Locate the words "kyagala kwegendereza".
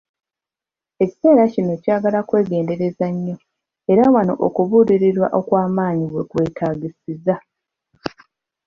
1.83-3.05